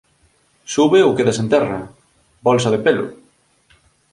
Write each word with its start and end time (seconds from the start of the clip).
Sube 0.75 0.99
ou 1.07 1.11
quedas 1.17 1.41
en 1.41 1.47
terra, 1.53 1.79
bolsa 2.47 2.69
de 2.73 2.79
pelo! 2.85 3.05